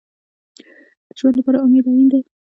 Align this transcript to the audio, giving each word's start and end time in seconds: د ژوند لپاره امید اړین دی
د 1.07 1.09
ژوند 1.19 1.35
لپاره 1.37 1.57
امید 1.65 1.83
اړین 1.89 2.07
دی 2.11 2.21